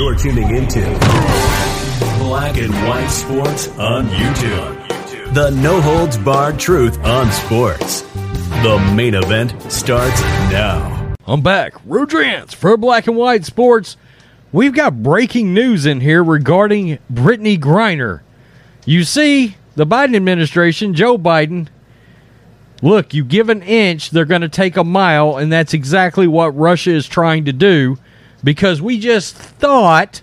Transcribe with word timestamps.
You're 0.00 0.14
tuning 0.14 0.56
into 0.56 0.80
Black 2.20 2.56
and 2.56 2.72
White 2.88 3.08
Sports 3.08 3.68
on 3.76 4.06
YouTube. 4.06 5.34
The 5.34 5.50
no 5.50 5.78
holds 5.82 6.16
barred 6.16 6.58
truth 6.58 6.98
on 7.04 7.30
sports. 7.30 8.00
The 8.62 8.92
main 8.96 9.14
event 9.14 9.50
starts 9.70 10.18
now. 10.50 11.14
I'm 11.26 11.42
back. 11.42 11.74
Rudrance 11.86 12.54
for 12.54 12.78
Black 12.78 13.08
and 13.08 13.16
White 13.18 13.44
Sports. 13.44 13.98
We've 14.52 14.72
got 14.72 15.02
breaking 15.02 15.52
news 15.52 15.84
in 15.84 16.00
here 16.00 16.24
regarding 16.24 16.98
Brittney 17.12 17.58
Griner. 17.58 18.22
You 18.86 19.04
see, 19.04 19.58
the 19.76 19.84
Biden 19.84 20.16
administration, 20.16 20.94
Joe 20.94 21.18
Biden, 21.18 21.68
look, 22.80 23.12
you 23.12 23.22
give 23.22 23.50
an 23.50 23.60
inch, 23.60 24.08
they're 24.08 24.24
going 24.24 24.40
to 24.40 24.48
take 24.48 24.78
a 24.78 24.82
mile, 24.82 25.36
and 25.36 25.52
that's 25.52 25.74
exactly 25.74 26.26
what 26.26 26.56
Russia 26.56 26.90
is 26.90 27.06
trying 27.06 27.44
to 27.44 27.52
do 27.52 27.98
because 28.42 28.80
we 28.80 28.98
just 28.98 29.34
thought 29.34 30.22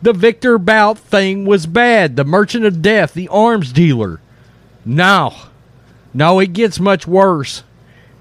the 0.00 0.12
Victor 0.12 0.58
Bout 0.58 0.98
thing 0.98 1.44
was 1.44 1.66
bad, 1.66 2.16
the 2.16 2.24
merchant 2.24 2.64
of 2.64 2.82
death, 2.82 3.14
the 3.14 3.28
arms 3.28 3.72
dealer. 3.72 4.20
No, 4.84 5.34
no, 6.12 6.40
it 6.40 6.52
gets 6.52 6.80
much 6.80 7.06
worse. 7.06 7.62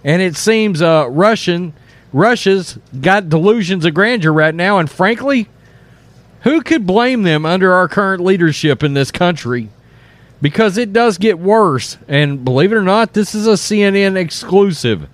And 0.03 0.21
it 0.21 0.35
seems 0.35 0.81
uh, 0.81 1.07
Russian 1.09 1.73
Russia's 2.13 2.77
got 2.99 3.29
delusions 3.29 3.85
of 3.85 3.93
grandeur 3.93 4.33
right 4.33 4.53
now, 4.53 4.79
and 4.79 4.89
frankly, 4.89 5.47
who 6.41 6.61
could 6.61 6.85
blame 6.85 7.23
them 7.23 7.45
under 7.45 7.73
our 7.73 7.87
current 7.87 8.23
leadership 8.23 8.83
in 8.83 8.93
this 8.93 9.11
country? 9.11 9.69
Because 10.41 10.77
it 10.77 10.91
does 10.91 11.17
get 11.17 11.39
worse, 11.39 11.97
and 12.07 12.43
believe 12.43 12.71
it 12.71 12.75
or 12.75 12.81
not, 12.81 13.13
this 13.13 13.33
is 13.35 13.47
a 13.47 13.51
CNN 13.51 14.17
exclusive. 14.17 15.07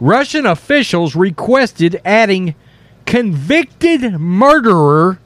Russian 0.00 0.46
officials 0.46 1.14
requested 1.14 2.00
adding 2.04 2.54
convicted 3.12 4.18
murderer 4.18 5.18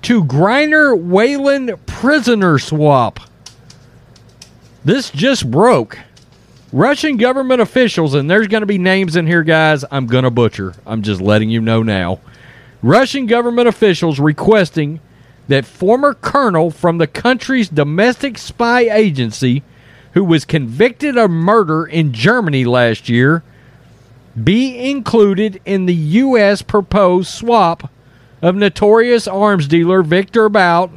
to 0.00 0.24
Griner 0.24 0.98
Whelan 0.98 1.76
prisoner 1.84 2.58
swap. 2.58 3.20
This 4.82 5.10
just 5.10 5.50
broke. 5.50 5.98
Russian 6.72 7.18
government 7.18 7.60
officials, 7.60 8.14
and 8.14 8.30
there's 8.30 8.46
going 8.46 8.62
to 8.62 8.66
be 8.66 8.78
names 8.78 9.14
in 9.14 9.26
here, 9.26 9.42
guys, 9.42 9.84
I'm 9.90 10.06
going 10.06 10.24
to 10.24 10.30
butcher. 10.30 10.72
I'm 10.86 11.02
just 11.02 11.20
letting 11.20 11.50
you 11.50 11.60
know 11.60 11.82
now. 11.82 12.20
Russian 12.82 13.26
government 13.26 13.68
officials 13.68 14.18
requesting 14.18 14.98
that 15.48 15.66
former 15.66 16.14
colonel 16.14 16.70
from 16.70 16.96
the 16.96 17.06
country's 17.06 17.68
domestic 17.68 18.38
spy 18.38 18.88
agency, 18.88 19.62
who 20.14 20.24
was 20.24 20.46
convicted 20.46 21.18
of 21.18 21.30
murder 21.30 21.84
in 21.84 22.14
Germany 22.14 22.64
last 22.64 23.10
year, 23.10 23.42
be 24.44 24.90
included 24.90 25.60
in 25.64 25.86
the 25.86 25.94
U.S. 25.94 26.62
proposed 26.62 27.28
swap 27.28 27.90
of 28.42 28.54
notorious 28.54 29.26
arms 29.26 29.66
dealer 29.66 30.02
Victor 30.02 30.48
Bout 30.48 30.90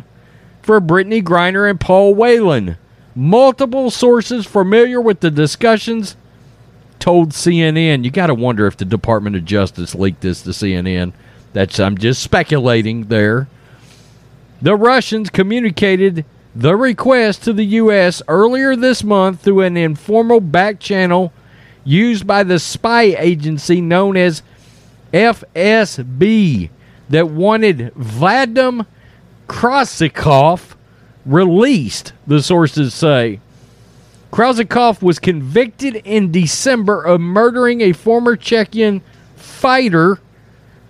for 0.62 0.80
Brittney 0.80 1.24
Griner 1.24 1.70
and 1.70 1.80
Paul 1.80 2.14
Whelan. 2.14 2.78
Multiple 3.16 3.92
sources 3.92 4.46
familiar 4.46 5.02
with 5.02 5.20
the 5.20 5.32
discussions 5.32 6.16
told 7.00 7.32
CNN. 7.32 8.06
You 8.06 8.12
got 8.12 8.28
to 8.28 8.36
wonder 8.36 8.68
if 8.68 8.78
the 8.78 8.86
Department 8.86 9.36
of 9.36 9.44
Justice 9.44 9.96
leaked 9.96 10.22
this 10.22 10.42
to 10.44 10.52
CNN. 10.52 11.14
That's 11.54 11.80
I'm 11.80 11.98
just 11.98 12.22
speculating 12.22 13.06
there. 13.06 13.48
The 14.62 14.76
Russians 14.76 15.30
communicated 15.30 16.24
the 16.56 16.76
request 16.76 17.44
to 17.44 17.54
the 17.54 17.66
U.S. 17.66 18.22
earlier 18.28 18.76
this 18.76 19.04
month 19.04 19.42
through 19.42 19.62
an 19.62 19.76
informal 19.76 20.40
back 20.40 20.80
channel 20.80 21.34
used 21.84 22.28
by 22.28 22.44
the 22.44 22.60
spy 22.60 23.04
agency 23.04 23.82
known 23.82 24.18
as 24.18 24.44
FSB 25.14 26.70
that 27.10 27.30
wanted 27.30 27.94
Vadim 27.96 28.86
Krasikov 29.48 30.76
released, 31.26 32.14
the 32.26 32.42
sources 32.42 32.94
say. 32.94 33.40
Krasikov 34.32 35.02
was 35.02 35.20
convicted 35.20 35.96
in 35.98 36.32
December 36.32 37.04
of 37.04 37.20
murdering 37.20 37.82
a 37.82 37.92
former 37.92 38.38
Chechen 38.38 39.02
fighter, 39.36 40.20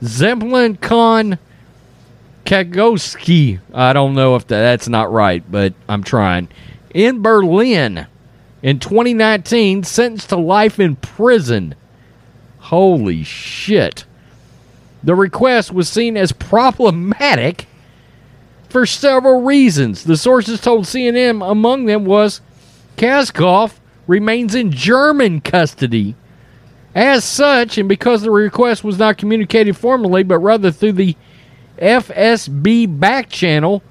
Zemplin 0.02 0.80
Khan 0.80 1.40
Kagoski. 2.46 3.60
I 3.74 3.94
don't 3.94 4.14
know 4.14 4.36
if 4.36 4.46
that, 4.48 4.62
that's 4.62 4.88
not 4.88 5.12
right, 5.12 5.44
but 5.50 5.74
I'm 5.90 6.04
trying. 6.04 6.50
In 6.94 7.22
Berlin 7.22 8.06
in 8.62 8.80
2019, 8.80 9.84
sentenced 9.84 10.30
to 10.30 10.38
life 10.38 10.80
in 10.80 10.96
prison. 10.96 11.76
Holy 12.60 13.24
shit. 13.24 14.06
The 15.04 15.16
request 15.16 15.74
was 15.74 15.90
seen 15.90 16.16
as 16.16 16.32
problematic 16.32 17.66
for 18.70 18.86
several 18.86 19.42
reasons. 19.42 20.04
The 20.04 20.18
sources 20.18 20.62
told 20.62 20.86
CNN 20.86 21.50
among 21.50 21.86
them 21.86 22.06
was 22.06 22.42
Kaskov 22.98 23.74
remains 24.06 24.54
in 24.54 24.72
German 24.72 25.42
custody. 25.42 26.16
As 26.94 27.24
such, 27.24 27.78
and 27.78 27.88
because 27.88 28.22
the 28.22 28.32
request 28.32 28.84
was 28.84 29.00
not 29.00 29.18
communicated 29.18 29.78
formally, 29.78 30.24
but 30.24 30.40
rather 30.40 30.72
through 30.72 30.94
the 30.94 31.16
FSB 31.78 33.00
back 33.00 33.30
channel, 33.30 33.82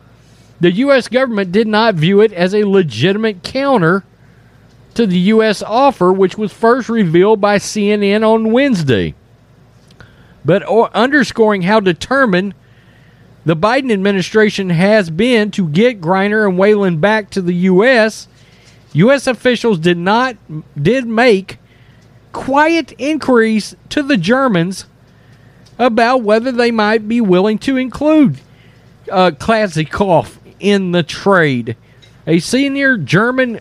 the 0.60 0.70
U.S. 0.72 1.09
government 1.09 1.50
did 1.50 1.66
not 1.66 1.94
view 1.94 2.20
it 2.20 2.32
as 2.32 2.54
a 2.54 2.64
legitimate 2.64 3.42
counter 3.42 4.04
to 4.94 5.06
the 5.06 5.18
U.S. 5.18 5.62
offer, 5.62 6.12
which 6.12 6.36
was 6.36 6.52
first 6.52 6.88
revealed 6.88 7.40
by 7.40 7.56
CNN 7.58 8.26
on 8.26 8.52
Wednesday. 8.52 9.14
But 10.44 10.62
underscoring 10.64 11.62
how 11.62 11.80
determined 11.80 12.54
the 13.44 13.56
Biden 13.56 13.92
administration 13.92 14.70
has 14.70 15.10
been 15.10 15.50
to 15.52 15.68
get 15.68 16.00
Griner 16.00 16.48
and 16.48 16.58
Whelan 16.58 16.98
back 16.98 17.30
to 17.30 17.42
the 17.42 17.54
U.S., 17.54 18.28
U.S. 18.92 19.26
officials 19.26 19.78
did 19.78 19.98
not 19.98 20.36
did 20.80 21.06
make 21.06 21.58
quiet 22.32 22.92
inquiries 22.98 23.76
to 23.88 24.02
the 24.02 24.16
Germans 24.16 24.86
about 25.78 26.22
whether 26.22 26.52
they 26.52 26.70
might 26.70 27.08
be 27.08 27.20
willing 27.20 27.58
to 27.58 27.76
include 27.76 28.40
uh, 29.10 29.30
Klasikov 29.30 30.36
in 30.58 30.92
the 30.92 31.02
trade. 31.02 31.76
A 32.26 32.38
senior 32.38 32.98
German 32.98 33.60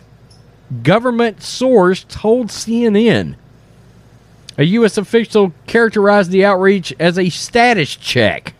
government 0.82 1.42
source 1.42 2.04
told 2.08 2.48
CNN. 2.48 3.36
A 4.58 4.64
U.S. 4.64 4.98
official 4.98 5.52
characterized 5.66 6.30
the 6.30 6.44
outreach 6.44 6.92
as 7.00 7.18
a 7.18 7.30
status 7.30 7.96
check. 7.96 8.54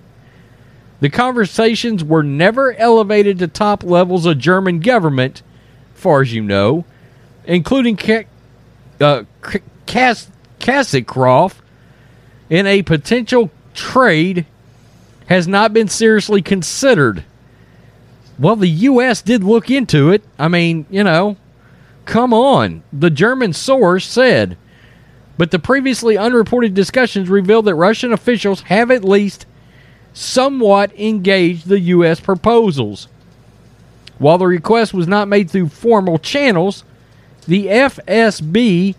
The 1.00 1.10
conversations 1.10 2.04
were 2.04 2.22
never 2.22 2.74
elevated 2.74 3.38
to 3.38 3.48
top 3.48 3.82
levels 3.82 4.26
of 4.26 4.38
German 4.38 4.80
government, 4.80 5.42
far 5.94 6.22
as 6.22 6.32
you 6.32 6.42
know, 6.42 6.84
including 7.44 7.96
K- 7.96 8.26
uh, 9.00 9.24
in 12.50 12.66
a 12.66 12.82
potential 12.82 13.50
trade 13.74 14.46
has 15.26 15.46
not 15.46 15.72
been 15.72 15.88
seriously 15.88 16.42
considered. 16.42 17.24
Well, 18.38 18.56
the 18.56 18.68
U.S. 18.68 19.22
did 19.22 19.44
look 19.44 19.70
into 19.70 20.10
it. 20.10 20.22
I 20.38 20.48
mean, 20.48 20.86
you 20.90 21.04
know, 21.04 21.36
come 22.10 22.34
on. 22.34 22.82
The 22.92 23.08
German 23.08 23.52
source 23.52 24.04
said. 24.04 24.58
But 25.38 25.52
the 25.52 25.60
previously 25.60 26.18
unreported 26.18 26.74
discussions 26.74 27.30
revealed 27.30 27.64
that 27.66 27.76
Russian 27.76 28.12
officials 28.12 28.62
have 28.62 28.90
at 28.90 29.04
least 29.04 29.46
somewhat 30.12 30.92
engaged 30.98 31.68
the 31.68 31.78
U.S. 31.80 32.18
proposals. 32.18 33.06
While 34.18 34.38
the 34.38 34.46
request 34.46 34.92
was 34.92 35.06
not 35.06 35.28
made 35.28 35.50
through 35.50 35.68
formal 35.68 36.18
channels, 36.18 36.82
the 37.46 37.66
FSB 37.68 38.96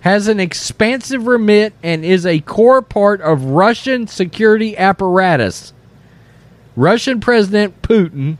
has 0.00 0.26
an 0.26 0.40
expansive 0.40 1.28
remit 1.28 1.72
and 1.80 2.04
is 2.04 2.26
a 2.26 2.40
core 2.40 2.82
part 2.82 3.20
of 3.20 3.44
Russian 3.44 4.08
security 4.08 4.76
apparatus. 4.76 5.72
Russian 6.74 7.20
President 7.20 7.80
Putin 7.82 8.38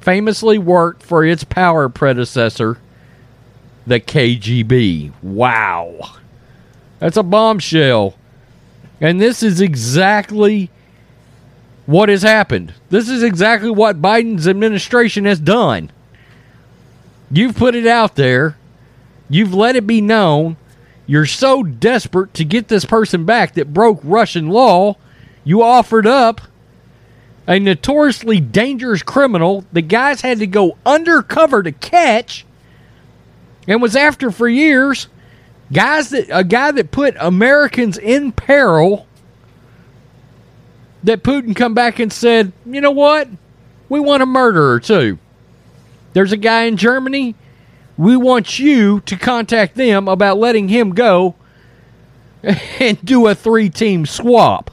famously 0.00 0.58
worked 0.58 1.02
for 1.02 1.24
its 1.24 1.42
power 1.42 1.88
predecessor, 1.88 2.78
the 3.86 4.00
KGB. 4.00 5.12
Wow. 5.22 6.16
That's 6.98 7.16
a 7.16 7.22
bombshell. 7.22 8.14
And 9.00 9.20
this 9.20 9.42
is 9.42 9.60
exactly 9.60 10.70
what 11.86 12.08
has 12.08 12.22
happened. 12.22 12.74
This 12.90 13.08
is 13.08 13.22
exactly 13.22 13.70
what 13.70 14.02
Biden's 14.02 14.46
administration 14.46 15.24
has 15.24 15.40
done. 15.40 15.90
You've 17.30 17.56
put 17.56 17.74
it 17.74 17.86
out 17.86 18.16
there, 18.16 18.56
you've 19.28 19.54
let 19.54 19.76
it 19.76 19.86
be 19.86 20.00
known. 20.00 20.56
You're 21.06 21.26
so 21.26 21.64
desperate 21.64 22.34
to 22.34 22.44
get 22.44 22.68
this 22.68 22.84
person 22.84 23.24
back 23.24 23.54
that 23.54 23.74
broke 23.74 24.00
Russian 24.04 24.48
law, 24.48 24.96
you 25.42 25.62
offered 25.62 26.06
up 26.06 26.40
a 27.48 27.58
notoriously 27.58 28.38
dangerous 28.38 29.02
criminal 29.02 29.64
the 29.72 29.82
guys 29.82 30.20
had 30.20 30.38
to 30.38 30.46
go 30.46 30.76
undercover 30.86 31.64
to 31.64 31.72
catch 31.72 32.44
and 33.70 33.80
was 33.80 33.94
after 33.94 34.32
for 34.32 34.48
years. 34.48 35.06
Guys 35.72 36.10
that 36.10 36.26
a 36.28 36.42
guy 36.42 36.72
that 36.72 36.90
put 36.90 37.14
Americans 37.20 37.96
in 37.96 38.32
peril 38.32 39.06
that 41.04 41.22
Putin 41.22 41.54
come 41.54 41.72
back 41.72 42.00
and 42.00 42.12
said, 42.12 42.52
"You 42.66 42.80
know 42.80 42.90
what? 42.90 43.28
We 43.88 44.00
want 44.00 44.24
a 44.24 44.26
murderer 44.26 44.80
too. 44.80 45.18
There's 46.14 46.32
a 46.32 46.36
guy 46.36 46.64
in 46.64 46.76
Germany. 46.76 47.36
We 47.96 48.16
want 48.16 48.58
you 48.58 49.00
to 49.02 49.16
contact 49.16 49.76
them 49.76 50.08
about 50.08 50.38
letting 50.38 50.68
him 50.68 50.90
go 50.90 51.36
and 52.42 53.02
do 53.04 53.28
a 53.28 53.36
three-team 53.36 54.04
swap." 54.04 54.72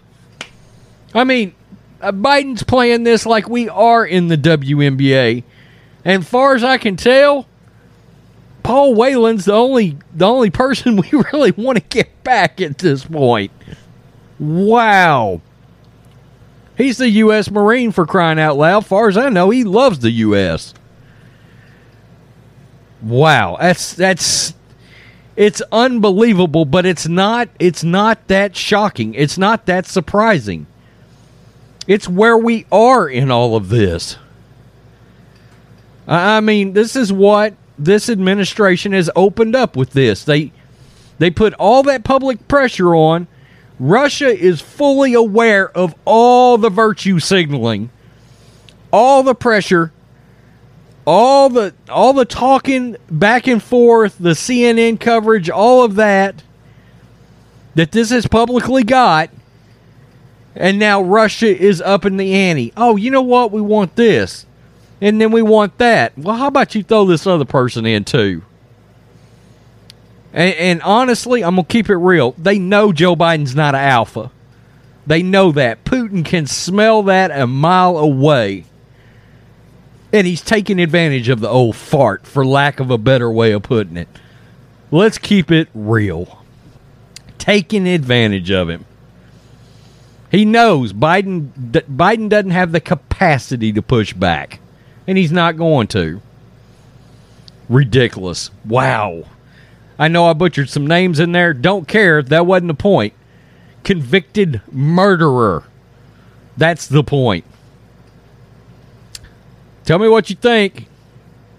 I 1.13 1.23
mean, 1.23 1.53
uh, 2.01 2.11
Biden's 2.13 2.63
playing 2.63 3.03
this 3.03 3.27
like 3.27 3.47
we 3.47 3.69
are 3.69 4.03
in 4.03 4.27
the 4.27 4.37
WNBA. 4.37 5.43
And 6.03 6.25
far 6.25 6.55
as 6.55 6.63
I 6.63 6.79
can 6.79 6.95
tell, 6.95 7.45
Paul 8.67 8.95
Whelan's 8.95 9.45
the 9.45 9.53
only 9.53 9.97
the 10.13 10.27
only 10.27 10.49
person 10.49 10.97
we 11.01 11.09
really 11.31 11.51
want 11.51 11.77
to 11.77 11.83
get 11.83 12.21
back 12.25 12.59
at 12.59 12.79
this 12.79 13.05
point. 13.05 13.49
Wow. 14.39 15.39
He's 16.75 16.97
the 16.97 17.09
U.S. 17.09 17.49
Marine 17.49 17.93
for 17.93 18.05
crying 18.05 18.37
out 18.37 18.57
loud. 18.57 18.85
Far 18.85 19.07
as 19.07 19.15
I 19.15 19.29
know, 19.29 19.51
he 19.51 19.63
loves 19.63 19.99
the 19.99 20.11
U.S. 20.11 20.73
Wow, 23.01 23.55
that's 23.57 23.93
that's 23.93 24.53
it's 25.37 25.61
unbelievable, 25.71 26.65
but 26.65 26.85
it's 26.85 27.07
not 27.07 27.47
it's 27.59 27.85
not 27.85 28.27
that 28.27 28.57
shocking. 28.57 29.13
It's 29.13 29.37
not 29.37 29.65
that 29.67 29.85
surprising. 29.85 30.67
It's 31.87 32.09
where 32.09 32.37
we 32.37 32.65
are 32.69 33.07
in 33.07 33.31
all 33.31 33.55
of 33.55 33.69
this. 33.69 34.17
I 36.05 36.41
mean, 36.41 36.73
this 36.73 36.97
is 36.97 37.13
what 37.13 37.53
this 37.77 38.09
administration 38.09 38.93
has 38.93 39.09
opened 39.15 39.55
up 39.55 39.75
with 39.75 39.91
this. 39.91 40.23
They 40.23 40.51
they 41.19 41.29
put 41.29 41.53
all 41.55 41.83
that 41.83 42.03
public 42.03 42.47
pressure 42.47 42.95
on. 42.95 43.27
Russia 43.79 44.27
is 44.27 44.61
fully 44.61 45.13
aware 45.13 45.69
of 45.69 45.93
all 46.05 46.57
the 46.57 46.69
virtue 46.69 47.19
signaling, 47.19 47.91
all 48.91 49.21
the 49.21 49.35
pressure, 49.35 49.91
all 51.05 51.49
the 51.49 51.73
all 51.89 52.13
the 52.13 52.25
talking 52.25 52.97
back 53.09 53.47
and 53.47 53.61
forth, 53.61 54.17
the 54.19 54.31
CNN 54.31 54.99
coverage, 54.99 55.49
all 55.49 55.83
of 55.83 55.95
that 55.95 56.43
that 57.75 57.91
this 57.91 58.09
has 58.09 58.25
publicly 58.25 58.83
got. 58.83 59.29
And 60.55 60.79
now 60.79 61.03
Russia 61.03 61.55
is 61.55 61.79
up 61.81 62.05
in 62.05 62.17
the 62.17 62.33
ante. 62.33 62.73
Oh, 62.75 62.95
you 62.95 63.11
know 63.11 63.21
what? 63.21 63.51
We 63.51 63.61
want 63.61 63.95
this. 63.95 64.47
And 64.99 65.21
then 65.21 65.31
we 65.31 65.41
want 65.41 65.77
that. 65.77 66.17
Well, 66.17 66.35
how 66.35 66.47
about 66.47 66.73
you 66.75 66.83
throw 66.83 67.05
this 67.05 67.27
other 67.27 67.45
person 67.45 67.85
in 67.85 68.03
too? 68.03 68.43
And, 70.33 70.55
and 70.55 70.81
honestly, 70.81 71.43
I'm 71.43 71.55
to 71.55 71.63
keep 71.63 71.89
it 71.89 71.95
real. 71.95 72.33
They 72.37 72.59
know 72.59 72.91
Joe 72.91 73.15
Biden's 73.15 73.55
not 73.55 73.75
an 73.75 73.81
alpha. 73.81 74.31
They 75.05 75.23
know 75.23 75.51
that. 75.53 75.85
Putin 75.85 76.25
can 76.25 76.47
smell 76.47 77.03
that 77.03 77.31
a 77.31 77.47
mile 77.47 77.97
away. 77.97 78.65
And 80.11 80.25
he's 80.25 80.41
taking 80.41 80.79
advantage 80.79 81.29
of 81.29 81.39
the 81.39 81.49
old 81.49 81.75
fart, 81.75 82.25
for 82.25 82.45
lack 82.45 82.79
of 82.79 82.91
a 82.91 82.97
better 82.97 83.31
way 83.31 83.51
of 83.51 83.63
putting 83.63 83.97
it. 83.97 84.07
Let's 84.89 85.17
keep 85.17 85.51
it 85.51 85.69
real. 85.73 86.43
Taking 87.37 87.87
advantage 87.87 88.51
of 88.51 88.69
him. 88.69 88.85
He 90.29 90.43
knows 90.43 90.91
Biden 90.91 91.51
Biden 91.53 92.29
doesn't 92.29 92.51
have 92.51 92.71
the 92.73 92.81
capacity 92.81 93.71
to 93.73 93.81
push 93.81 94.13
back, 94.13 94.59
and 95.07 95.17
he's 95.17 95.31
not 95.31 95.57
going 95.57 95.87
to. 95.87 96.21
Ridiculous. 97.69 98.51
Wow. 98.65 99.23
I 99.97 100.07
know 100.07 100.27
I 100.27 100.33
butchered 100.33 100.69
some 100.69 100.85
names 100.85 101.19
in 101.19 101.31
there. 101.31 101.53
Don't 101.53 101.87
care. 101.87 102.21
That 102.21 102.45
wasn't 102.45 102.67
the 102.67 102.73
point. 102.75 103.13
Convicted 103.83 104.61
murderer. 104.71 105.63
That's 106.55 106.87
the 106.87 107.03
point. 107.03 107.45
Tell 109.85 109.99
me 109.99 110.07
what 110.07 110.29
you 110.29 110.35
think. 110.35 110.87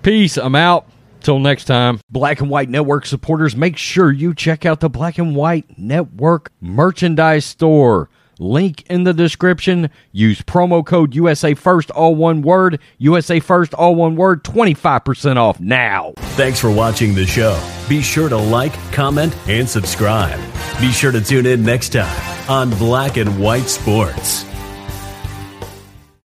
Peace. 0.03 0.37
I'm 0.37 0.55
out. 0.55 0.87
Till 1.21 1.41
next 1.41 1.65
time, 1.65 1.99
Black 2.09 2.41
and 2.41 2.49
White 2.49 2.69
Network 2.69 3.05
supporters, 3.05 3.57
make 3.57 3.77
sure 3.77 4.13
you 4.13 4.33
check 4.33 4.65
out 4.65 4.79
the 4.79 4.89
Black 4.89 5.19
and 5.19 5.35
White 5.35 5.77
Network 5.77 6.53
merchandise 6.61 7.45
store. 7.45 8.09
Link 8.39 8.83
in 8.91 9.05
the 9.05 9.13
description. 9.13 9.91
Use 10.13 10.43
promo 10.43 10.85
code 10.85 11.15
USA 11.15 11.55
First, 11.55 11.91
all 11.91 12.15
one 12.15 12.43
word. 12.43 12.81
USA 12.99 13.41
First, 13.41 13.75
all 13.75 13.95
one 13.95 14.17
word. 14.17 14.45
25% 14.45 15.37
off 15.37 15.61
now. 15.61 16.13
Thanks 16.37 16.59
for 16.59 16.71
watching 16.71 17.15
the 17.15 17.27
show. 17.27 17.61
Be 17.89 18.03
sure 18.03 18.29
to 18.29 18.37
like, 18.37 18.75
comment, 18.93 19.37
and 19.49 19.69
subscribe. 19.69 20.41
Be 20.81 20.91
sure 20.91 21.13
to 21.13 21.21
tune 21.21 21.47
in 21.47 21.63
next 21.63 21.91
time 21.91 22.51
on 22.51 22.71
Black 22.71 23.17
and 23.17 23.39
White 23.39 23.69
Sports. 23.69 24.48